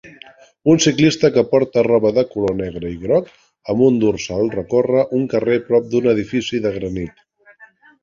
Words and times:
Un 0.73 0.79
ciclista 0.85 1.29
que 1.35 1.43
porta 1.51 1.83
roba 1.87 2.13
de 2.15 2.23
color 2.31 2.57
negre 2.63 2.91
i 2.95 2.97
groc 3.05 3.31
amb 3.75 3.87
un 3.91 4.03
dorsal 4.07 4.53
recorre 4.59 5.07
un 5.21 5.31
carrer 5.37 5.63
prop 5.71 5.95
d'un 5.97 6.13
edifici 6.17 6.67
de 6.69 6.77
granit. 6.83 7.27